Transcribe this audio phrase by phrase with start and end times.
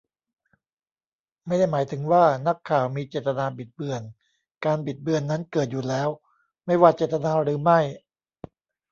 [1.45, 4.01] ไม่ได้หมายถึงว่า นักข่าวมีเจตนาบิดเบือน
[4.65, 6.09] การบิดเบือนนั้นเกิดอยู่แล้ว
[6.65, 7.79] ไม่ว่าเจตนาหรือไม่